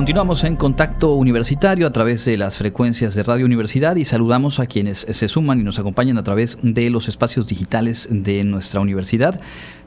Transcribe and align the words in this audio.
Continuamos 0.00 0.44
en 0.44 0.56
contacto 0.56 1.12
universitario 1.12 1.86
a 1.86 1.92
través 1.92 2.24
de 2.24 2.38
las 2.38 2.56
frecuencias 2.56 3.14
de 3.14 3.22
Radio 3.22 3.44
Universidad 3.44 3.96
y 3.96 4.06
saludamos 4.06 4.58
a 4.58 4.64
quienes 4.64 5.06
se 5.10 5.28
suman 5.28 5.60
y 5.60 5.62
nos 5.62 5.78
acompañan 5.78 6.16
a 6.16 6.24
través 6.24 6.56
de 6.62 6.88
los 6.88 7.06
espacios 7.06 7.46
digitales 7.46 8.08
de 8.10 8.42
nuestra 8.42 8.80
universidad. 8.80 9.38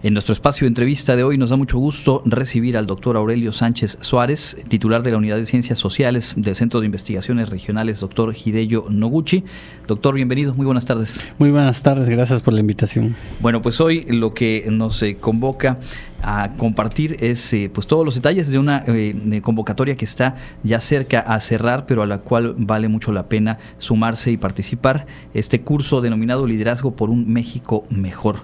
En 0.04 0.14
nuestro 0.14 0.34
espacio 0.34 0.66
de 0.66 0.68
entrevista 0.68 1.16
de 1.16 1.24
hoy 1.24 1.40
nos 1.40 1.50
da 1.50 1.56
mucho 1.56 1.80
gusto 1.80 2.22
recibir 2.26 2.78
al 2.78 2.86
doctor 2.86 3.18
Aurelio 3.18 3.52
Sánchez 3.52 3.98
Suárez, 4.02 4.58
titular 4.68 5.02
de 5.02 5.12
la 5.12 5.18
Unidad 5.18 5.38
de 5.38 5.48
Ciencias 5.48 5.80
Sociales 5.80 6.36
del 6.38 6.56
Centro 6.56 6.82
de 6.82 6.86
Investigaciones 6.86 7.50
Regionales, 7.50 8.00
doctor 8.00 8.36
Hideyo 8.36 8.86
Noguchi. 8.90 9.46
Doctor, 9.88 10.14
bienvenido, 10.14 10.54
muy 10.54 10.66
buenas 10.66 10.86
tardes. 10.86 11.26
Muy 11.40 11.50
buenas 11.50 11.82
tardes, 11.82 12.08
gracias 12.08 12.44
por 12.44 12.54
la 12.54 12.60
invitación. 12.60 13.16
Bueno, 13.40 13.64
pues 13.64 13.82
hoy 13.82 14.04
lo 14.10 14.36
que 14.36 14.68
nos 14.70 15.02
eh, 15.02 15.16
convoca 15.20 15.80
a 16.24 16.54
compartir 16.58 17.18
es 17.20 17.54
eh, 17.54 17.70
pues 17.72 17.86
todos 17.86 18.06
los 18.06 18.16
detalles 18.16 18.50
de 18.50 18.58
una 18.58 18.84
eh, 18.88 19.42
convocatoria 19.44 19.96
que 19.96 20.06
está 20.06 20.36
ya 20.64 20.80
cerca 20.80 21.20
a 21.20 21.40
cerrar, 21.40 21.86
pero 21.86 22.02
a 22.02 22.06
la 22.06 22.20
cual 22.20 22.56
vale 22.58 22.88
mucho 22.88 23.12
la 23.12 23.28
pena 23.28 23.60
sumarse 23.78 24.32
y 24.32 24.38
participar. 24.38 25.06
Este 25.34 25.62
curso 25.62 26.02
denominado 26.02 26.48
Liderazgo 26.48 26.96
por 26.96 27.10
un 27.10 27.32
México 27.32 27.86
Mejor. 27.90 28.38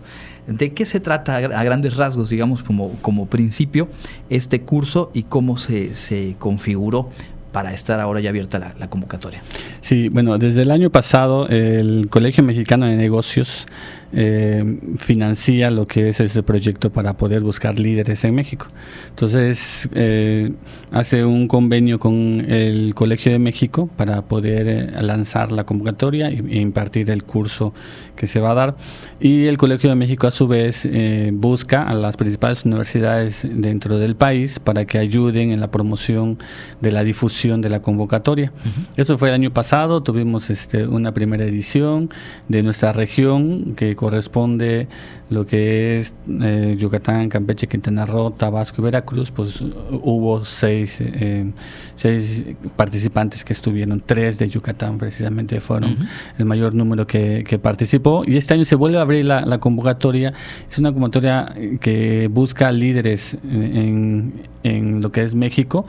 ¿De 0.46 0.74
qué 0.74 0.86
se 0.86 1.00
trata 1.00 1.38
a 1.38 1.64
grandes 1.64 1.96
rasgos, 1.96 2.30
digamos, 2.30 2.64
como, 2.64 2.92
como 3.02 3.28
principio, 3.28 3.88
este 4.30 4.62
curso 4.62 5.12
y 5.14 5.24
cómo 5.24 5.58
se, 5.58 5.96
se 5.96 6.36
configuró 6.40 7.10
para 7.52 7.74
estar 7.74 8.00
ahora 8.00 8.20
ya 8.20 8.30
abierta 8.30 8.60
la, 8.60 8.74
la, 8.80 8.90
convocatoria? 8.90 9.42
Sí, 9.82 10.10
bueno, 10.10 10.38
desde 10.38 10.64
el 10.64 10.72
año 10.72 10.90
pasado 10.90 11.48
el 11.48 12.08
Colegio 12.10 12.44
Mexicano 12.44 12.86
de 12.86 12.96
Negocios 12.96 13.66
eh, 14.12 14.80
financia 14.98 15.70
lo 15.70 15.86
que 15.86 16.10
es 16.10 16.20
ese 16.20 16.42
proyecto 16.42 16.90
para 16.90 17.14
poder 17.14 17.42
buscar 17.42 17.78
líderes 17.78 18.24
en 18.24 18.36
México. 18.36 18.68
Entonces, 19.10 19.88
eh, 19.94 20.52
hace 20.92 21.26
un 21.26 21.48
convenio 21.48 22.00
con 22.00 22.46
el 22.50 22.96
Colegio 22.96 23.32
de 23.32 23.40
México 23.40 23.90
para 23.96 24.24
poder 24.24 24.68
eh, 24.68 25.02
lanzar 25.02 25.52
la 25.52 25.64
convocatoria 25.66 26.30
e 26.30 26.60
impartir 26.60 27.12
el 27.12 27.24
curso 27.24 27.74
que 28.16 28.28
se 28.28 28.40
va 28.40 28.52
a 28.52 28.54
dar. 28.54 28.78
Y 29.20 29.46
el 29.46 29.58
Colegio 29.58 29.90
de 29.90 29.96
México, 29.96 30.28
a 30.28 30.32
su 30.32 30.48
vez, 30.48 30.86
eh, 30.86 31.30
busca 31.34 31.84
a 31.84 31.94
las 31.94 32.18
principales 32.18 32.66
universidades 32.66 33.48
dentro 33.50 34.00
del 34.00 34.16
país 34.16 34.60
para 34.60 34.86
que 34.86 34.98
ayuden 34.98 35.52
en 35.52 35.60
la 35.60 35.72
promoción 35.72 36.38
de 36.82 36.92
la 36.92 37.04
difusión 37.04 37.39
de 37.40 37.70
la 37.70 37.82
convocatoria. 37.82 38.52
Eso 38.98 39.18
fue 39.18 39.30
el 39.30 39.36
año 39.36 39.54
pasado, 39.54 40.04
tuvimos 40.04 40.50
este, 40.50 40.86
una 40.86 41.14
primera 41.14 41.46
edición 41.46 42.10
de 42.50 42.64
nuestra 42.64 42.92
región 42.92 43.76
que 43.76 43.96
corresponde 43.96 44.88
lo 45.30 45.46
que 45.46 46.00
es 46.00 46.16
eh, 46.42 46.76
Yucatán, 46.78 47.30
Campeche, 47.30 47.68
Quintana 47.68 48.06
Roo, 48.06 48.32
Tabasco 48.32 48.82
y 48.82 48.86
Veracruz, 48.86 49.32
pues 49.32 49.62
hubo 49.62 50.44
seis, 50.44 51.02
eh, 51.02 51.52
seis 51.96 52.44
participantes 52.76 53.44
que 53.46 53.54
estuvieron, 53.54 54.02
tres 54.04 54.40
de 54.40 54.50
Yucatán 54.50 54.98
precisamente 54.98 55.62
fueron 55.62 55.98
el 56.38 56.46
mayor 56.46 56.74
número 56.74 57.06
que, 57.06 57.44
que, 57.48 57.60
participó. 57.60 58.24
Y 58.26 58.38
este 58.38 58.56
año 58.56 58.66
se 58.66 58.76
vuelve 58.76 58.98
a 58.98 59.02
abrir 59.02 59.26
la, 59.26 59.42
la 59.42 59.60
convocatoria, 59.60 60.34
es 60.70 60.80
una 60.80 60.92
convocatoria 60.92 61.54
que 61.80 62.28
busca 62.28 62.72
líderes 62.72 63.38
en, 63.44 64.42
en 64.64 65.02
lo 65.02 65.12
que 65.12 65.24
es 65.24 65.36
México 65.36 65.86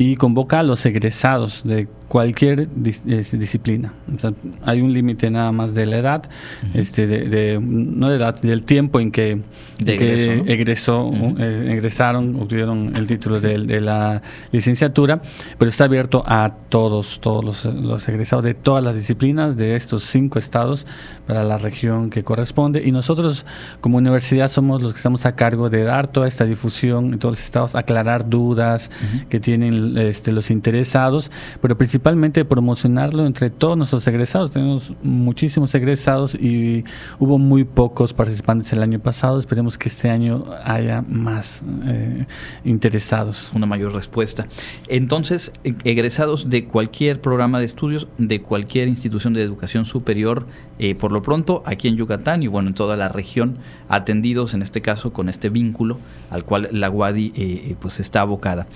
y 0.00 0.16
convoca 0.16 0.60
a 0.60 0.62
los 0.62 0.86
egresados 0.86 1.62
de 1.64 1.86
cualquier 2.10 2.68
dis, 2.74 3.04
disciplina. 3.04 3.92
O 4.12 4.18
sea, 4.18 4.32
hay 4.64 4.80
un 4.80 4.92
límite 4.92 5.30
nada 5.30 5.52
más 5.52 5.74
de 5.74 5.86
la 5.86 5.98
edad, 5.98 6.22
uh 6.26 6.66
-huh. 6.66 6.80
este, 6.80 7.06
de, 7.06 7.28
de, 7.28 7.60
no 7.62 8.08
de 8.08 8.16
edad, 8.16 8.34
del 8.42 8.64
tiempo 8.64 8.98
en 8.98 9.12
que, 9.12 9.38
de 9.78 9.96
que 9.96 10.14
egreso, 10.14 10.34
¿no? 10.34 10.50
egresó, 10.50 11.04
uh 11.06 11.14
-huh. 11.14 11.36
eh, 11.38 11.72
egresaron, 11.72 12.34
obtuvieron 12.34 12.96
el 12.96 13.06
título 13.06 13.40
de, 13.40 13.60
de, 13.60 13.80
la 13.80 14.22
licenciatura, 14.50 15.22
pero 15.56 15.68
está 15.68 15.84
abierto 15.84 16.24
a 16.26 16.52
todos, 16.68 17.20
todos 17.20 17.44
los, 17.44 17.64
los, 17.64 18.08
egresados 18.08 18.44
de 18.44 18.54
todas 18.54 18.82
las 18.82 18.96
disciplinas 18.96 19.56
de 19.56 19.76
estos 19.76 20.02
cinco 20.02 20.40
estados 20.40 20.88
para 21.28 21.44
la 21.44 21.58
región 21.58 22.10
que 22.10 22.24
corresponde. 22.24 22.82
Y 22.84 22.90
nosotros 22.90 23.46
como 23.80 23.98
universidad 23.98 24.48
somos 24.48 24.82
los 24.82 24.94
que 24.94 24.96
estamos 24.96 25.26
a 25.26 25.36
cargo 25.36 25.70
de 25.70 25.84
dar 25.84 26.08
toda 26.08 26.26
esta 26.26 26.44
difusión 26.44 27.12
en 27.12 27.20
todos 27.20 27.34
los 27.34 27.44
estados, 27.44 27.76
aclarar 27.76 28.28
dudas 28.28 28.90
uh 28.90 29.04
-huh. 29.04 29.28
que 29.28 29.38
tienen 29.38 29.96
este, 29.96 30.32
los 30.32 30.50
interesados, 30.50 31.30
pero 31.60 31.78
principalmente 31.78 31.99
principalmente 32.00 32.46
promocionarlo 32.46 33.26
entre 33.26 33.50
todos 33.50 33.76
nuestros 33.76 34.06
egresados. 34.06 34.52
Tenemos 34.52 34.94
muchísimos 35.02 35.74
egresados 35.74 36.34
y 36.34 36.82
hubo 37.18 37.38
muy 37.38 37.64
pocos 37.64 38.14
participantes 38.14 38.72
el 38.72 38.82
año 38.82 39.00
pasado. 39.00 39.38
Esperemos 39.38 39.76
que 39.76 39.90
este 39.90 40.08
año 40.08 40.46
haya 40.64 41.04
más 41.06 41.62
eh, 41.84 42.24
interesados. 42.64 43.52
Una 43.54 43.66
mayor 43.66 43.92
respuesta. 43.92 44.46
Entonces, 44.88 45.52
egresados 45.62 46.48
de 46.48 46.64
cualquier 46.64 47.20
programa 47.20 47.58
de 47.58 47.66
estudios, 47.66 48.08
de 48.16 48.40
cualquier 48.40 48.88
institución 48.88 49.34
de 49.34 49.42
educación 49.42 49.84
superior, 49.84 50.46
eh, 50.78 50.94
por 50.94 51.12
lo 51.12 51.20
pronto 51.20 51.62
aquí 51.66 51.88
en 51.88 51.96
Yucatán 51.96 52.42
y 52.42 52.46
bueno, 52.46 52.68
en 52.68 52.74
toda 52.74 52.96
la 52.96 53.10
región, 53.10 53.58
atendidos 53.90 54.54
en 54.54 54.62
este 54.62 54.80
caso 54.80 55.12
con 55.12 55.28
este 55.28 55.50
vínculo 55.50 55.98
al 56.30 56.44
cual 56.44 56.70
la 56.72 56.88
UADI 56.88 57.32
eh, 57.36 57.76
pues 57.78 58.00
está 58.00 58.22
abocada. 58.22 58.66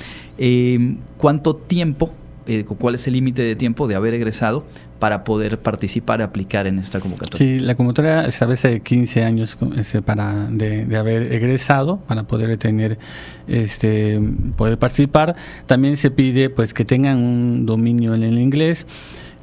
¿Cuánto 1.17 1.55
tiempo 1.57 2.13
eh, 2.47 2.65
cuál 2.65 2.95
es 2.95 3.07
el 3.07 3.15
límite 3.15 3.43
de 3.43 3.57
tiempo 3.57 3.89
de 3.89 3.95
haber 3.95 4.15
egresado 4.15 4.65
para 4.99 5.25
poder 5.25 5.59
participar 5.59 6.23
aplicar 6.23 6.67
en 6.67 6.79
esta 6.79 7.01
convocatoria. 7.01 7.39
Sí, 7.39 7.59
la 7.59 7.75
convocatoria 7.75 8.27
establece 8.27 8.81
15 8.81 9.23
años 9.23 9.59
este, 9.77 10.03
para 10.03 10.47
de, 10.49 10.87
de, 10.87 10.97
haber 10.97 11.33
egresado 11.33 11.99
para 12.07 12.23
poder 12.25 12.57
tener 12.57 12.99
este 13.47 14.21
poder 14.57 14.79
participar. 14.79 15.37
También 15.67 15.97
se 15.97 16.11
pide 16.11 16.49
pues 16.51 16.73
que 16.73 16.85
tengan 16.85 17.23
un 17.23 17.67
dominio 17.67 18.15
en 18.15 18.23
el 18.23 18.39
inglés. 18.39 18.87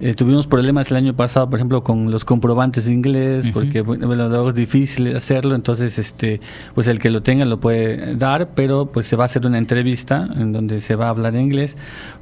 Eh, 0.01 0.15
tuvimos 0.15 0.47
problemas 0.47 0.89
el 0.89 0.97
año 0.97 1.15
pasado, 1.15 1.47
por 1.49 1.59
ejemplo, 1.59 1.83
con 1.83 2.09
los 2.09 2.25
comprobantes 2.25 2.85
de 2.85 2.93
inglés, 2.93 3.45
uh 3.45 3.49
-huh. 3.49 3.53
porque 3.53 3.81
bueno, 3.81 4.27
luego 4.29 4.49
es 4.49 4.55
difícil 4.55 5.15
hacerlo, 5.15 5.53
entonces 5.53 5.99
este, 5.99 6.41
pues 6.73 6.87
el 6.87 6.97
que 6.97 7.11
lo 7.11 7.21
tenga 7.21 7.45
lo 7.45 7.59
puede 7.59 8.15
dar, 8.15 8.49
pero 8.55 8.91
pues 8.91 9.05
se 9.05 9.15
va 9.15 9.25
a 9.25 9.27
hacer 9.27 9.45
una 9.45 9.59
entrevista 9.59 10.27
en 10.35 10.53
donde 10.53 10.79
se 10.79 10.95
va 10.95 11.05
a 11.05 11.09
hablar 11.09 11.35
inglés, 11.35 11.77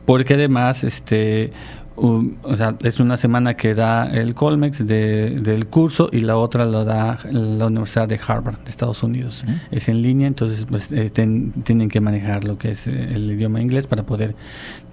porque 0.06 0.34
además 0.34 0.84
este 0.84 1.54
Um, 2.02 2.36
o 2.44 2.56
sea, 2.56 2.78
es 2.84 3.02
una 3.02 3.18
semana 3.18 3.56
que 3.56 3.76
da 3.76 4.08
el 4.10 4.34
Colmex 4.34 4.88
de, 4.88 5.32
del 5.42 5.68
curso 5.68 6.08
y 6.14 6.22
la 6.22 6.38
otra 6.38 6.66
lo 6.66 6.86
da 6.86 7.20
la 7.30 7.66
Universidad 7.66 8.08
de 8.08 8.18
Harvard 8.26 8.58
de 8.60 8.70
Estados 8.70 9.04
Unidos. 9.04 9.44
Uh 9.46 9.52
-huh. 9.52 9.60
Es 9.72 9.90
en 9.90 10.02
línea, 10.02 10.28
entonces 10.28 10.66
pues, 10.66 10.94
eh, 10.94 11.10
ten, 11.10 11.52
tienen 11.64 11.90
que 11.90 12.00
manejar 12.00 12.46
lo 12.46 12.58
que 12.58 12.72
es 12.72 12.88
eh, 12.88 13.10
el 13.16 13.30
idioma 13.30 13.60
inglés 13.60 13.86
para 13.86 14.06
poder 14.06 14.34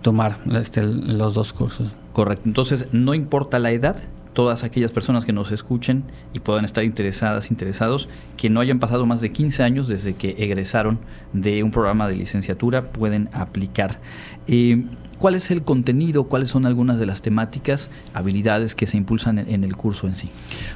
tomar 0.03 0.37
este, 0.55 0.83
los 0.83 1.35
dos 1.35 1.53
cursos. 1.53 1.95
Correcto, 2.17 2.49
entonces 2.49 2.87
no 2.93 3.13
importa 3.13 3.59
la 3.59 3.73
edad, 3.73 3.99
todas 4.37 4.65
aquellas 4.65 4.93
personas 4.93 5.25
que 5.25 5.33
nos 5.33 5.51
escuchen 5.51 6.05
y 6.35 6.41
puedan 6.41 6.67
estar 6.67 6.85
interesadas, 6.85 7.51
interesados, 7.51 8.07
que 8.37 8.51
no 8.51 8.61
hayan 8.61 8.79
pasado 8.79 9.07
más 9.07 9.23
de 9.23 9.33
15 9.33 9.63
años 9.63 9.89
desde 9.89 10.13
que 10.13 10.37
egresaron 10.39 10.99
de 11.33 11.63
un 11.63 11.71
programa 11.71 12.07
de 12.07 12.17
licenciatura, 12.17 12.83
pueden 12.83 13.31
aplicar. 13.33 13.99
Eh, 14.47 14.85
¿Cuál 15.19 15.35
es 15.35 15.51
el 15.51 15.63
contenido? 15.63 16.25
¿Cuáles 16.25 16.51
son 16.51 16.67
algunas 16.67 16.99
de 16.99 17.07
las 17.07 17.23
temáticas, 17.23 17.91
habilidades 18.13 18.75
que 18.75 18.87
se 18.87 18.99
impulsan 18.99 19.39
en, 19.39 19.49
en 19.49 19.65
el 19.65 19.75
curso 19.75 20.07
en 20.07 20.15
sí? 20.15 20.29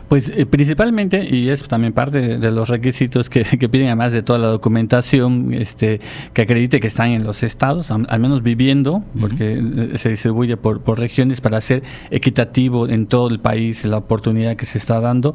Pues 0.09 0.33
eh, 0.35 0.47
principalmente, 0.47 1.29
y 1.31 1.51
es 1.51 1.63
también 1.69 1.93
parte 1.93 2.21
de, 2.21 2.39
de 2.39 2.51
los 2.51 2.71
requisitos 2.71 3.29
que, 3.29 3.45
que, 3.45 3.69
piden, 3.69 3.89
además 3.89 4.13
de 4.13 4.23
toda 4.23 4.39
la 4.39 4.49
documentación 4.49 5.53
este, 5.53 6.01
que 6.33 6.43
acredite 6.43 6.81
que 6.81 6.87
están 6.87 7.11
en 7.11 7.23
los 7.23 7.43
estados, 7.43 7.91
al, 7.91 8.07
al 8.09 8.21
menos 8.21 8.43
viviendo, 8.43 9.05
porque 9.21 9.59
uh 9.59 9.63
-huh. 9.63 9.97
se 9.99 10.09
distribuye 10.09 10.57
por, 10.57 10.81
por, 10.81 10.99
regiones 10.99 11.43
para 11.43 11.61
ser 11.61 11.83
equitativo 12.11 12.89
en 12.89 13.07
todo 13.07 13.29
el 13.29 13.41
país 13.41 13.50
la 13.85 13.99
oportunidad 13.99 14.57
que 14.57 14.67
se 14.67 14.79
está 14.79 15.01
dando, 15.01 15.35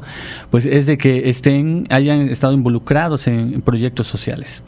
pues 0.50 0.66
es 0.66 0.86
de 0.86 0.98
que 0.98 1.28
estén, 1.28 1.86
hayan 1.90 2.28
estado 2.28 2.52
involucrados 2.52 3.26
en, 3.26 3.62
proyectos 3.62 4.06
sociales, 4.06 4.62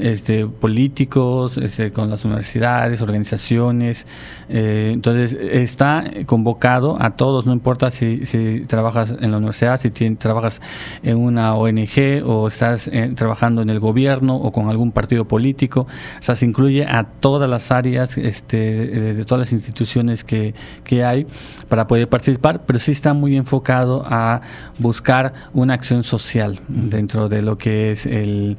este, 0.00 0.46
políticos, 0.46 1.58
este, 1.58 1.92
con 1.92 2.10
las 2.10 2.24
universidades, 2.24 3.02
organizaciones, 3.02 4.06
eh, 4.48 4.90
entonces 4.92 5.34
está 5.34 6.04
convocado 6.26 6.96
a 7.00 7.16
todos, 7.16 7.46
no 7.46 7.52
importa 7.52 7.90
si, 7.90 8.20
trabajas 8.66 9.14
en 9.20 9.30
la 9.30 9.38
universidad, 9.38 9.78
si 9.78 9.90
trabajas 9.90 10.60
en 11.02 11.16
una 11.18 11.54
ONG 11.54 12.24
o 12.24 12.48
estás 12.48 12.88
eh, 12.88 13.12
trabajando 13.14 13.62
en 13.62 13.70
el 13.70 13.80
gobierno 13.80 14.36
o 14.36 14.52
con 14.52 14.68
algún 14.68 14.92
partido 14.92 15.26
político, 15.26 15.82
o 16.18 16.22
sea, 16.22 16.34
se 16.34 16.46
incluye 16.46 16.84
a 16.84 17.04
todas 17.04 17.48
las 17.48 17.70
áreas 17.70 18.16
este, 18.18 18.56
de, 18.56 19.14
de 19.14 19.24
todas 19.24 19.40
las 19.40 19.52
instituciones 19.52 20.24
que, 20.24 20.54
que 20.84 21.04
hay 21.04 21.26
para 21.68 21.86
poder 21.86 22.08
participar, 22.08 22.62
pero 22.66 22.78
sí 22.78 22.89
sí 22.90 22.92
está 22.92 23.14
muy 23.14 23.36
enfocado 23.36 24.02
a 24.04 24.40
buscar 24.78 25.32
una 25.54 25.74
acción 25.74 26.02
social 26.02 26.58
dentro 26.68 27.28
de 27.28 27.40
lo 27.40 27.56
que 27.56 27.92
es 27.92 28.04
el, 28.04 28.56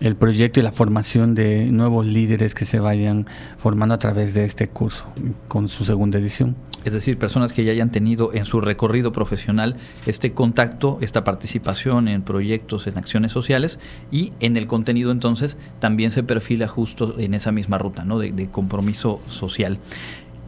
el 0.00 0.14
proyecto 0.14 0.60
y 0.60 0.62
la 0.62 0.70
formación 0.70 1.34
de 1.34 1.66
nuevos 1.66 2.06
líderes 2.06 2.54
que 2.54 2.64
se 2.64 2.78
vayan 2.78 3.26
formando 3.56 3.94
a 3.94 3.98
través 3.98 4.34
de 4.34 4.44
este 4.44 4.68
curso 4.68 5.06
con 5.48 5.66
su 5.66 5.84
segunda 5.84 6.18
edición. 6.18 6.54
Es 6.84 6.92
decir, 6.92 7.18
personas 7.18 7.52
que 7.52 7.64
ya 7.64 7.72
hayan 7.72 7.90
tenido 7.90 8.32
en 8.34 8.44
su 8.44 8.60
recorrido 8.60 9.12
profesional 9.12 9.76
este 10.06 10.32
contacto, 10.32 10.98
esta 11.00 11.24
participación 11.24 12.08
en 12.08 12.22
proyectos, 12.22 12.86
en 12.86 12.98
acciones 12.98 13.32
sociales 13.32 13.78
y 14.10 14.32
en 14.40 14.56
el 14.56 14.66
contenido 14.66 15.10
entonces 15.10 15.56
también 15.80 16.10
se 16.10 16.22
perfila 16.22 16.68
justo 16.68 17.18
en 17.18 17.34
esa 17.34 17.52
misma 17.52 17.78
ruta 17.78 18.04
¿no? 18.04 18.18
de, 18.18 18.48
compromiso 18.50 19.20
social. 19.28 19.78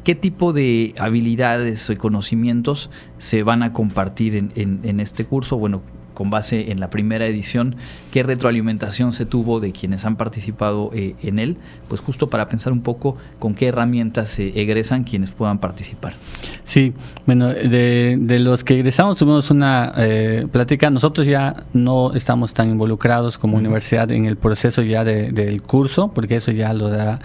¿Qué 0.04 0.14
tipo 0.14 0.52
de 0.52 0.94
habilidades 0.98 1.88
y 1.88 1.96
conocimientos 1.96 2.90
se 3.16 3.42
van 3.42 3.62
a 3.62 3.72
compartir 3.72 4.36
en, 4.36 4.52
en 4.54 5.00
este 5.00 5.24
curso? 5.24 5.56
Bueno, 5.56 5.82
con 6.14 6.30
base 6.30 6.70
en 6.70 6.80
la 6.80 6.90
primera 6.90 7.26
edición, 7.26 7.76
qué 8.14 8.22
retroalimentación 8.22 9.12
se 9.12 9.26
tuvo 9.26 9.58
de 9.58 9.72
quienes 9.72 10.04
han 10.04 10.14
participado 10.14 10.92
eh, 10.94 11.16
en 11.24 11.40
él, 11.40 11.56
pues 11.88 12.00
justo 12.00 12.30
para 12.30 12.46
pensar 12.46 12.72
un 12.72 12.80
poco 12.80 13.16
con 13.40 13.56
qué 13.56 13.66
herramientas 13.66 14.28
se 14.28 14.60
egresan 14.60 15.02
quienes 15.02 15.32
puedan 15.32 15.58
participar. 15.58 16.14
Sí, 16.62 16.92
bueno, 17.26 17.48
de, 17.48 18.16
los 18.38 18.62
que 18.62 18.74
egresamos 18.74 19.18
tuvimos 19.18 19.50
una 19.50 19.92
eh, 19.96 20.46
plática, 20.48 20.90
nosotros 20.90 21.26
ya 21.26 21.56
no 21.72 22.14
estamos 22.14 22.54
tan 22.54 22.70
involucrados 22.70 23.36
como 23.36 23.56
universidad 23.56 24.12
en 24.12 24.26
el 24.26 24.36
proceso 24.36 24.82
ya 24.82 25.02
del 25.02 25.62
curso, 25.62 26.12
porque 26.14 26.36
eso 26.36 26.52
ya 26.52 26.72
lo 26.72 26.90
da 26.90 27.18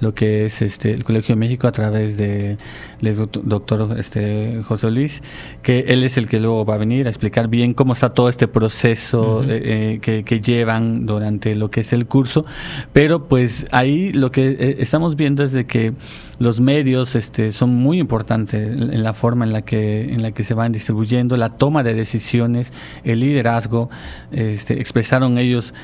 lo 0.00 0.14
que 0.14 0.46
es 0.46 0.62
este 0.62 0.92
el 0.92 1.04
Colegio 1.04 1.34
de 1.34 1.40
México 1.40 1.66
a 1.66 1.72
través 1.72 2.16
de 2.16 2.58
del 3.00 3.16
doctor 3.16 3.96
este 3.98 4.62
José 4.62 4.90
Luis, 4.90 5.22
que 5.62 5.80
él 5.88 6.02
es 6.04 6.16
el 6.16 6.28
que 6.28 6.40
luego 6.40 6.64
va 6.64 6.74
a 6.74 6.78
venir 6.78 7.06
a 7.06 7.10
explicar 7.10 7.48
bien 7.48 7.74
cómo 7.74 7.92
está 7.92 8.14
todo 8.14 8.28
este 8.28 8.48
proceso 8.48 9.44
eh, 9.46 9.98
que, 10.00 10.35
llevan 10.40 11.06
durante 11.06 11.54
lo 11.54 11.70
que 11.70 11.80
es 11.80 11.92
el 11.92 12.06
curso, 12.06 12.44
pero 12.92 13.28
pues 13.28 13.66
ahí 13.70 14.12
lo 14.12 14.30
que 14.30 14.48
eh, 14.48 14.76
estamos 14.78 15.16
viendo 15.16 15.42
es 15.42 15.52
de 15.52 15.66
que 15.66 15.92
los 16.38 16.60
medios 16.60 17.16
este, 17.16 17.52
son 17.52 17.74
muy 17.74 17.98
importantes 17.98 18.72
en 18.72 19.02
la 19.02 19.14
forma 19.14 19.44
en 19.44 19.52
la 19.52 19.62
que 19.62 20.12
en 20.12 20.22
la 20.22 20.32
que 20.32 20.44
se 20.44 20.54
van 20.54 20.72
distribuyendo, 20.72 21.36
la 21.36 21.50
toma 21.50 21.82
de 21.82 21.94
decisiones, 21.94 22.72
el 23.04 23.20
liderazgo, 23.20 23.90
este, 24.30 24.78
expresaron 24.78 25.38
ellos 25.38 25.74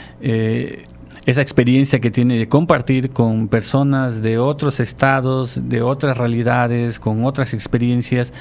esa 1.26 1.40
experiencia 1.40 2.00
que 2.00 2.10
tiene 2.10 2.36
de 2.36 2.48
compartir 2.48 3.10
con 3.10 3.48
personas 3.48 4.22
de 4.22 4.38
otros 4.38 4.80
estados, 4.80 5.68
de 5.68 5.82
otras 5.82 6.16
realidades, 6.16 6.98
con 6.98 7.24
otras 7.24 7.54
experiencias 7.54 8.32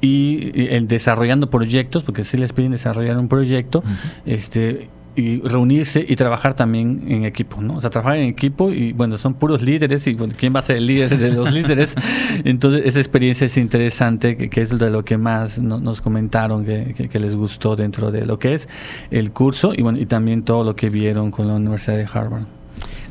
y, 0.00 0.68
el 0.72 0.86
desarrollando 0.86 1.50
proyectos, 1.50 2.04
porque 2.04 2.24
si 2.24 2.36
les 2.36 2.52
piden 2.52 2.72
desarrollar 2.72 3.18
un 3.18 3.28
proyecto, 3.28 3.82
este 4.24 4.88
y 5.16 5.40
reunirse 5.40 6.04
y 6.06 6.16
trabajar 6.16 6.54
también 6.54 7.04
en 7.08 7.24
equipo, 7.24 7.60
¿no? 7.60 7.76
O 7.76 7.80
sea, 7.80 7.90
trabajar 7.90 8.18
en 8.18 8.28
equipo 8.28 8.70
y 8.70 8.92
bueno, 8.92 9.18
son 9.18 9.34
puros 9.34 9.62
líderes 9.62 10.06
y 10.06 10.14
bueno, 10.14 10.32
¿quién 10.36 10.54
va 10.54 10.60
a 10.60 10.62
ser 10.62 10.76
el 10.76 10.86
líder 10.86 11.18
de 11.18 11.32
los 11.32 11.52
líderes? 11.58 11.96
Entonces, 12.44 12.82
esa 12.84 13.00
experiencia 13.00 13.46
es 13.46 13.56
interesante, 13.56 14.36
que, 14.36 14.60
es 14.60 14.78
de 14.78 14.90
lo 14.90 15.04
que 15.04 15.18
más 15.18 15.58
nos 15.58 16.00
comentaron 16.00 16.64
que, 16.64 17.08
que, 17.10 17.18
les 17.18 17.34
gustó 17.34 17.74
dentro 17.74 18.10
de 18.10 18.26
lo 18.26 18.38
que 18.38 18.54
es 18.54 18.68
el 19.10 19.32
curso 19.32 19.72
y 19.74 19.82
bueno, 19.82 19.98
y 19.98 20.06
también 20.06 20.42
todo 20.42 20.62
lo 20.62 20.76
que 20.76 20.88
vieron 20.88 21.30
con 21.30 21.48
la 21.48 21.54
Universidad 21.54 21.96
de 21.96 22.06
Harvard. 22.12 22.44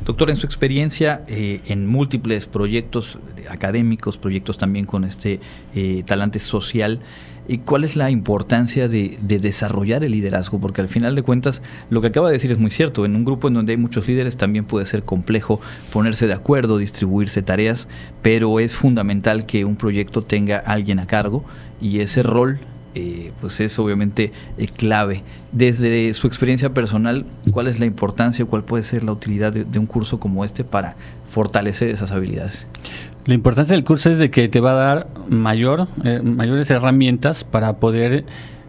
Doctor, 0.04 0.30
en 0.30 0.36
su 0.36 0.46
experiencia 0.46 1.22
eh, 1.28 1.60
en 1.66 1.86
múltiples 1.86 2.46
proyectos 2.46 3.18
académicos, 3.50 4.16
proyectos 4.16 4.56
también 4.56 4.86
con 4.86 5.04
este 5.04 5.40
eh, 5.74 6.02
talante 6.06 6.38
social, 6.38 7.00
¿Y 7.50 7.58
cuál 7.58 7.84
es 7.84 7.96
la 7.96 8.10
importancia 8.10 8.88
de, 8.88 9.18
desarrollar 9.22 10.04
el 10.04 10.12
liderazgo? 10.12 10.60
Porque 10.60 10.82
al 10.82 10.88
final 10.88 11.14
de 11.14 11.22
cuentas, 11.22 11.62
lo 11.88 12.02
que 12.02 12.08
acaba 12.08 12.28
de 12.28 12.34
decir 12.34 12.52
es 12.52 12.58
muy 12.58 12.70
cierto. 12.70 13.06
En 13.06 13.16
un 13.16 13.24
grupo 13.24 13.48
en 13.48 13.54
donde 13.54 13.72
hay 13.72 13.78
muchos 13.78 14.06
líderes 14.06 14.36
también 14.36 14.66
puede 14.66 14.84
ser 14.84 15.02
complejo 15.02 15.58
ponerse 15.90 16.26
de 16.26 16.34
acuerdo, 16.34 16.76
distribuirse 16.76 17.40
tareas, 17.40 17.88
pero 18.20 18.60
es 18.60 18.76
fundamental 18.76 19.46
que 19.46 19.64
un 19.64 19.76
proyecto 19.76 20.20
tenga 20.20 20.58
alguien 20.58 20.98
a 20.98 21.06
cargo 21.06 21.42
y 21.80 22.00
ese 22.00 22.22
rol 22.22 22.60
eh, 22.94 23.32
pues 23.40 23.60
es 23.62 23.78
obviamente 23.78 24.30
eh, 24.58 24.68
clave. 24.68 25.22
Desde 25.50 26.12
su 26.12 26.26
experiencia 26.26 26.74
personal, 26.74 27.24
¿cuál 27.52 27.68
es 27.68 27.80
la 27.80 27.86
importancia, 27.86 28.44
cuál 28.44 28.62
puede 28.62 28.82
ser 28.82 29.04
la 29.04 29.12
utilidad 29.12 29.52
de 29.52 29.78
un 29.78 29.86
curso 29.86 30.20
como 30.20 30.44
este 30.44 30.64
para 30.64 30.96
fortalecer 31.30 31.88
esas 31.88 32.12
habilidades? 32.12 32.66
La 33.26 33.34
importancia 33.34 33.74
del 33.74 33.84
curso 33.84 34.10
es 34.10 34.18
de 34.18 34.30
que 34.30 34.48
te 34.48 34.60
va 34.60 34.70
a 34.70 34.74
dar 34.74 35.08
mayor, 35.28 35.88
eh, 36.04 36.20
mayores 36.22 36.70
herramientas 36.70 37.44
para 37.44 37.76
poder 37.76 38.24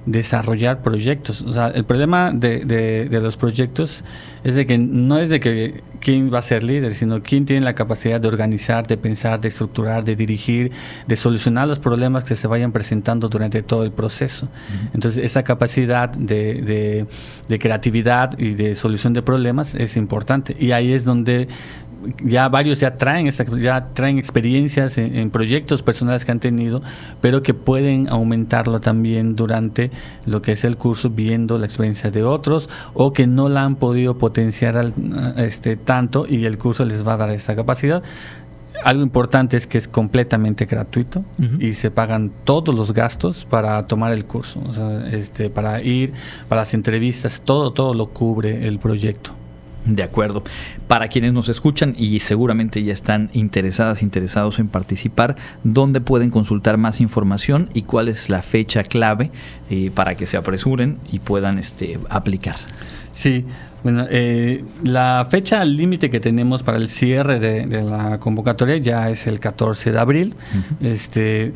desarrollar 0.05 0.81
proyectos. 0.81 1.41
O 1.43 1.53
sea, 1.53 1.67
el 1.67 1.85
problema 1.85 2.31
de, 2.33 2.65
de, 2.65 3.21
los 3.21 3.37
proyectos 3.37 4.03
es 4.43 4.55
de 4.55 4.65
que 4.65 4.77
no 4.77 5.19
es 5.19 5.29
de 5.29 5.39
que 5.39 5.83
quién 5.99 6.33
va 6.33 6.39
a 6.39 6.41
ser 6.41 6.63
líder, 6.63 6.93
sino 6.93 7.21
quién 7.21 7.45
tiene 7.45 7.63
la 7.63 7.75
capacidad 7.75 8.19
de 8.19 8.27
organizar, 8.27 8.87
de 8.87 8.97
pensar, 8.97 9.39
de 9.39 9.49
estructurar, 9.49 10.03
de 10.03 10.15
dirigir, 10.15 10.71
de 11.05 11.15
solucionar 11.15 11.67
los 11.67 11.79
problemas 11.79 12.23
que 12.23 12.35
se 12.35 12.47
vayan 12.47 12.71
presentando 12.71 13.29
durante 13.29 13.61
todo 13.61 13.83
el 13.83 13.91
proceso. 13.91 14.47
Entonces, 14.93 15.23
esa 15.23 15.43
capacidad 15.43 16.09
de, 16.09 17.05
de, 17.47 17.59
creatividad 17.59 18.37
y 18.39 18.53
de 18.53 18.75
solución 18.75 19.13
de 19.13 19.21
problemas 19.21 19.75
es 19.75 19.97
importante. 19.97 20.55
Y 20.59 20.71
ahí 20.71 20.93
es 20.93 21.03
donde 21.03 21.47
ya 22.23 22.49
varios 22.49 22.79
ya 22.79 22.97
traen, 22.97 23.29
ya 23.29 23.87
traen 23.93 24.17
experiencias 24.17 24.97
en, 24.97 25.29
proyectos 25.29 25.83
personales 25.83 26.25
que 26.25 26.31
han 26.31 26.39
tenido, 26.39 26.81
pero 27.21 27.43
que 27.43 27.53
pueden 27.53 28.09
aumentarlo 28.09 28.79
también 28.79 29.35
durante 29.35 29.91
lo 30.25 30.41
que 30.41 30.53
es 30.53 30.63
el 30.63 30.77
curso, 30.77 31.09
viendo 31.09 31.57
la 31.57 31.65
experiencia 31.65 32.11
de 32.11 32.23
otros 32.23 32.69
o 32.93 33.13
que 33.13 33.27
no 33.27 33.49
la 33.49 33.63
han 33.63 33.75
podido 33.75 34.17
potenciar 34.17 34.93
este, 35.37 35.75
tanto 35.75 36.25
y 36.27 36.45
el 36.45 36.57
curso 36.57 36.85
les 36.85 37.07
va 37.07 37.13
a 37.13 37.17
dar 37.17 37.31
esa 37.31 37.55
capacidad. 37.55 38.03
Algo 38.83 39.03
importante 39.03 39.57
es 39.57 39.67
que 39.67 39.77
es 39.77 39.89
completamente 39.89 40.65
gratuito 40.65 41.25
y 41.59 41.73
se 41.73 41.91
pagan 41.91 42.31
todos 42.45 42.73
los 42.73 42.93
gastos 42.93 43.45
para 43.45 43.85
tomar 43.87 44.13
el 44.13 44.23
curso, 44.25 44.61
este, 45.11 45.49
para 45.49 45.83
ir, 45.83 46.13
para 46.47 46.61
las 46.61 46.73
entrevistas, 46.73 47.41
todo, 47.43 47.71
todo 47.71 47.93
lo 47.93 48.07
cubre 48.07 48.67
el 48.67 48.79
proyecto. 48.79 49.38
De 49.85 50.03
acuerdo. 50.03 50.43
Para 50.87 51.07
quienes 51.07 51.33
nos 51.33 51.49
escuchan 51.49 51.95
y 51.97 52.19
seguramente 52.19 52.83
ya 52.83 52.93
están 52.93 53.29
interesadas, 53.33 54.03
interesados 54.03 54.59
en 54.59 54.67
participar, 54.67 55.35
¿dónde 55.63 56.01
pueden 56.01 56.29
consultar 56.31 56.77
más 56.77 56.99
información 57.01 57.69
y 57.73 57.83
cuál 57.83 58.07
es 58.07 58.29
la 58.29 58.41
fecha 58.41 58.83
clave 58.83 59.31
eh, 59.69 59.91
para 59.93 60.15
que 60.15 60.25
se 60.25 60.37
apresuren 60.37 60.97
y 61.11 61.19
puedan 61.19 61.59
este, 61.59 61.99
aplicar? 62.09 62.55
Sí, 63.11 63.45
bueno, 63.83 64.05
eh, 64.09 64.63
la 64.83 65.25
fecha 65.29 65.63
límite 65.63 66.09
que 66.09 66.19
tenemos 66.19 66.63
para 66.63 66.77
el 66.77 66.89
cierre 66.89 67.39
de, 67.39 67.65
la 67.81 68.19
convocatoria 68.19 68.77
ya 68.77 69.09
es 69.09 69.25
el 69.25 69.39
14 69.39 69.93
de 69.93 69.99
abril. 69.99 70.35
Este 70.81 71.53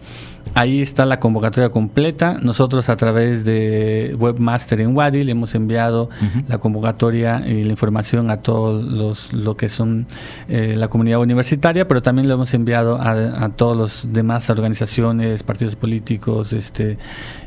Ahí 0.53 0.81
está 0.81 1.05
la 1.05 1.19
convocatoria 1.19 1.69
completa. 1.69 2.37
Nosotros 2.41 2.89
a 2.89 2.97
través 2.97 3.45
de 3.45 4.15
Webmaster 4.19 4.81
en 4.81 4.95
Wadi 4.95 5.23
le 5.23 5.31
hemos 5.31 5.55
enviado 5.55 6.09
la 6.47 6.57
convocatoria 6.57 7.43
y 7.47 7.63
la 7.63 7.69
información 7.69 8.29
a 8.29 8.37
todos 8.37 8.83
los 8.83 9.33
lo 9.33 9.55
que 9.55 9.69
son 9.69 10.07
eh, 10.47 10.75
la 10.75 10.87
comunidad 10.87 11.19
universitaria, 11.19 11.87
pero 11.87 12.01
también 12.01 12.27
lo 12.27 12.33
hemos 12.33 12.53
enviado 12.53 12.99
a, 12.99 13.43
a 13.43 13.49
todos 13.49 13.77
los 13.77 14.13
demás 14.13 14.49
organizaciones, 14.49 15.43
partidos 15.43 15.75
políticos, 15.75 16.53
este, 16.53 16.97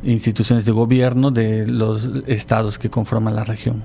instituciones 0.03 0.65
de 0.65 0.73
gobierno 0.73 1.31
de 1.31 1.67
los 1.67 2.09
estados 2.27 2.79
que 2.79 2.89
conforman 2.89 3.35
la 3.35 3.45
región. 3.45 3.83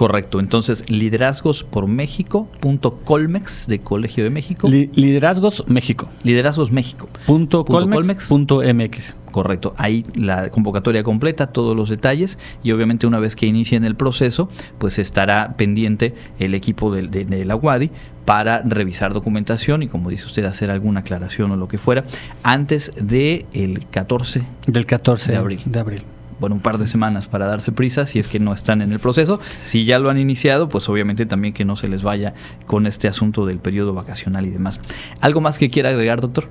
Correcto, 0.00 0.40
entonces 0.40 0.88
liderazgos 0.88 1.62
por 1.62 1.86
México 1.86 2.48
punto 2.58 3.00
Colmex 3.04 3.66
de 3.66 3.80
Colegio 3.80 4.24
de 4.24 4.30
México. 4.30 4.66
liderazgos 4.66 5.64
México. 5.68 6.08
Liderazgos 6.24 6.72
México. 6.72 7.06
Punto, 7.26 7.66
Colmex, 7.66 8.30
MX. 8.32 9.16
Correcto, 9.30 9.74
ahí 9.76 10.06
la 10.14 10.48
convocatoria 10.48 11.02
completa, 11.02 11.48
todos 11.48 11.76
los 11.76 11.90
detalles 11.90 12.38
y 12.62 12.72
obviamente 12.72 13.06
una 13.06 13.18
vez 13.18 13.36
que 13.36 13.44
inicien 13.44 13.84
el 13.84 13.94
proceso, 13.94 14.48
pues 14.78 14.98
estará 14.98 15.52
pendiente 15.58 16.14
el 16.38 16.54
equipo 16.54 16.90
de, 16.90 17.06
de, 17.06 17.44
la 17.44 17.54
UADI 17.54 17.90
para 18.24 18.62
revisar 18.62 19.12
documentación 19.12 19.82
y 19.82 19.88
como 19.88 20.08
dice 20.08 20.24
usted 20.24 20.46
hacer 20.46 20.70
alguna 20.70 21.00
aclaración 21.00 21.50
o 21.50 21.56
lo 21.56 21.68
que 21.68 21.76
fuera 21.76 22.04
antes 22.42 22.90
del 22.96 23.44
el 23.52 23.86
14 23.90 24.44
del 24.66 24.86
14 24.86 25.32
de 25.32 25.36
abril. 25.36 25.60
De 25.66 25.78
abril. 25.78 26.04
Bueno, 26.40 26.56
un 26.56 26.62
par 26.62 26.78
de 26.78 26.86
semanas 26.86 27.28
para 27.28 27.46
darse 27.46 27.70
prisa 27.70 28.06
si 28.06 28.18
es 28.18 28.26
que 28.26 28.40
no 28.40 28.52
están 28.52 28.82
en 28.82 28.92
el 28.92 28.98
proceso. 28.98 29.40
Si 29.62 29.84
ya 29.84 29.98
lo 29.98 30.10
han 30.10 30.18
iniciado, 30.18 30.68
pues 30.68 30.88
obviamente 30.88 31.26
también 31.26 31.54
que 31.54 31.64
no 31.64 31.76
se 31.76 31.88
les 31.88 32.02
vaya 32.02 32.34
con 32.66 32.86
este 32.86 33.08
asunto 33.08 33.46
del 33.46 33.58
periodo 33.58 33.92
vacacional 33.92 34.46
y 34.46 34.50
demás. 34.50 34.80
¿Algo 35.20 35.40
más 35.40 35.58
que 35.58 35.70
quiera 35.70 35.90
agregar, 35.90 36.20
doctor? 36.20 36.48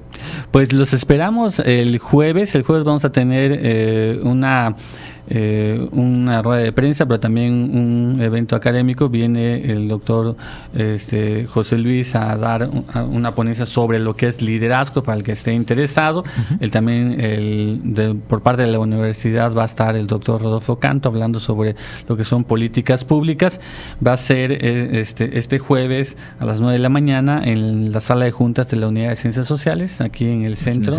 Pues 0.51 0.73
los 0.73 0.93
esperamos 0.93 1.59
el 1.59 1.97
jueves. 1.97 2.55
El 2.55 2.63
jueves 2.63 2.85
vamos 2.85 3.03
a 3.05 3.11
tener 3.11 3.59
eh, 3.61 4.19
una 4.23 4.75
eh, 5.31 5.87
una 5.91 6.41
rueda 6.41 6.63
de 6.63 6.71
prensa, 6.71 7.05
pero 7.05 7.19
también 7.19 7.53
un 7.53 8.19
evento 8.19 8.55
académico. 8.55 9.09
Viene 9.09 9.71
el 9.71 9.87
doctor 9.87 10.35
este, 10.73 11.45
José 11.45 11.77
Luis 11.77 12.15
a 12.15 12.35
dar 12.35 12.67
una 13.09 13.31
ponencia 13.31 13.67
sobre 13.67 13.99
lo 13.99 14.15
que 14.15 14.27
es 14.27 14.41
liderazgo 14.41 15.03
para 15.03 15.17
el 15.17 15.23
que 15.23 15.33
esté 15.33 15.53
interesado. 15.53 16.23
Él 16.59 16.71
también, 16.71 17.21
el, 17.21 18.19
por 18.27 18.41
parte 18.41 18.63
de 18.63 18.69
la 18.69 18.79
universidad, 18.79 19.53
va 19.53 19.63
a 19.63 19.65
estar 19.65 19.95
el 19.95 20.07
doctor 20.07 20.41
Rodolfo 20.41 20.79
Canto 20.79 21.09
hablando 21.09 21.39
sobre 21.39 21.75
lo 22.07 22.17
que 22.17 22.23
son 22.23 22.43
políticas 22.43 23.05
públicas. 23.05 23.61
Va 24.05 24.13
a 24.13 24.17
ser 24.17 24.51
eh, 24.51 24.99
este, 24.99 25.37
este 25.37 25.59
jueves 25.59 26.17
a 26.39 26.45
las 26.45 26.59
9 26.59 26.73
de 26.73 26.79
la 26.79 26.89
mañana 26.89 27.43
en 27.45 27.91
la 27.91 27.99
sala 27.99 28.25
de 28.25 28.31
juntas 28.31 28.69
de 28.71 28.77
la 28.77 28.87
Unidad 28.87 29.09
de 29.09 29.15
Ciencias 29.15 29.45
Sociales, 29.45 30.01
aquí 30.01 30.25
en 30.25 30.43
el 30.45 30.55
centro, 30.55 30.97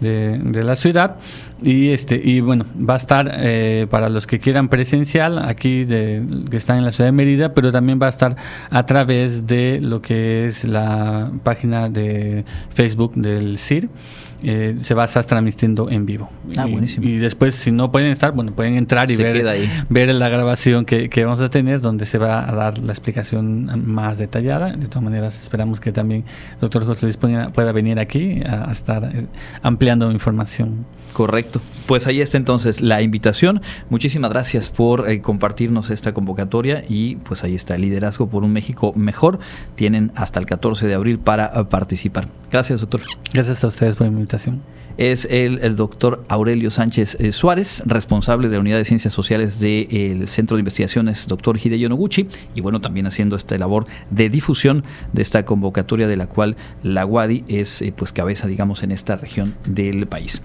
De, 0.00 0.38
de, 0.38 0.62
la 0.62 0.76
ciudad. 0.76 1.16
Y, 1.62 1.90
este, 1.90 2.20
y 2.22 2.40
bueno, 2.40 2.66
va 2.78 2.94
a 2.94 2.98
estar. 2.98 3.32
Eh, 3.36 3.63
eh, 3.64 3.86
para 3.86 4.08
los 4.08 4.26
que 4.26 4.38
quieran 4.40 4.68
presencial, 4.68 5.38
aquí 5.38 5.84
de, 5.84 6.22
que 6.50 6.56
están 6.56 6.78
en 6.78 6.84
la 6.84 6.92
ciudad 6.92 7.08
de 7.08 7.12
Mérida, 7.12 7.54
pero 7.54 7.72
también 7.72 7.98
va 8.00 8.06
a 8.06 8.10
estar 8.10 8.36
a 8.68 8.86
través 8.86 9.46
de 9.46 9.80
lo 9.80 10.02
que 10.02 10.44
es 10.44 10.64
la 10.64 11.30
página 11.42 11.88
de 11.88 12.44
Facebook 12.68 13.14
del 13.14 13.58
CIR. 13.58 13.88
Eh, 14.42 14.76
se 14.82 14.92
va 14.92 15.02
a 15.02 15.04
estar 15.06 15.24
transmitiendo 15.24 15.88
en 15.88 16.04
vivo. 16.04 16.28
Ah, 16.58 16.68
y, 16.68 17.08
y, 17.08 17.16
después, 17.16 17.54
si 17.54 17.72
no 17.72 17.90
pueden 17.90 18.10
estar, 18.10 18.32
bueno, 18.32 18.52
pueden 18.52 18.76
entrar 18.76 19.10
y 19.10 19.16
ver, 19.16 19.42
ver 19.88 20.14
la 20.14 20.28
grabación 20.28 20.84
que, 20.84 21.08
que, 21.08 21.24
vamos 21.24 21.40
a 21.40 21.48
tener, 21.48 21.80
donde 21.80 22.04
se 22.04 22.18
va 22.18 22.46
a 22.46 22.54
dar 22.54 22.76
la 22.76 22.92
explicación 22.92 23.70
más 23.86 24.18
detallada. 24.18 24.76
De 24.76 24.86
todas 24.86 25.02
maneras, 25.02 25.40
esperamos 25.40 25.80
que 25.80 25.92
también 25.92 26.24
el 26.54 26.60
doctor 26.60 26.84
José 26.84 27.06
Luis 27.06 27.16
pueda, 27.16 27.72
venir 27.72 27.98
aquí 27.98 28.42
a, 28.46 28.68
a 28.68 28.72
estar 28.72 29.04
eh, 29.04 29.26
ampliando 29.62 30.10
información. 30.10 30.84
Correcto. 31.14 31.60
Pues 31.86 32.08
ahí 32.08 32.20
está 32.20 32.36
entonces 32.38 32.80
la 32.80 33.00
invitación. 33.00 33.62
Muchísimas 33.88 34.30
gracias 34.32 34.68
por 34.68 35.08
eh, 35.08 35.22
compartirnos 35.22 35.90
esta 35.90 36.12
convocatoria 36.12 36.82
y 36.88 37.16
pues 37.16 37.44
ahí 37.44 37.54
está, 37.54 37.78
Liderazgo 37.78 38.26
por 38.26 38.42
un 38.42 38.52
México 38.52 38.92
Mejor. 38.96 39.38
Tienen 39.76 40.10
hasta 40.16 40.40
el 40.40 40.46
14 40.46 40.88
de 40.88 40.94
abril 40.94 41.20
para 41.20 41.52
eh, 41.54 41.64
participar. 41.64 42.26
Gracias, 42.50 42.80
doctor. 42.80 43.02
Gracias 43.32 43.62
a 43.62 43.68
ustedes 43.68 43.94
por 43.94 44.08
la 44.08 44.12
invitación 44.12 44.60
es 44.96 45.26
el, 45.30 45.58
el 45.62 45.76
doctor 45.76 46.24
Aurelio 46.28 46.70
Sánchez 46.70 47.16
eh, 47.18 47.32
Suárez, 47.32 47.82
responsable 47.86 48.48
de 48.48 48.54
la 48.54 48.60
Unidad 48.60 48.78
de 48.78 48.84
Ciencias 48.84 49.12
Sociales 49.12 49.58
del 49.60 50.28
Centro 50.28 50.56
de 50.56 50.60
Investigaciones 50.60 51.26
Doctor 51.26 51.58
Hideyo 51.58 51.88
Noguchi, 51.88 52.28
y 52.54 52.60
bueno, 52.60 52.80
también 52.80 53.06
haciendo 53.06 53.36
esta 53.36 53.58
labor 53.58 53.86
de 54.10 54.28
difusión 54.28 54.84
de 55.12 55.22
esta 55.22 55.44
convocatoria 55.44 56.06
de 56.06 56.16
la 56.16 56.26
cual 56.28 56.56
la 56.82 57.06
UADI 57.06 57.44
es 57.48 57.84
pues 57.96 58.12
cabeza, 58.12 58.46
digamos, 58.46 58.82
en 58.82 58.92
esta 58.92 59.16
región 59.16 59.54
del 59.66 60.06
país. 60.06 60.42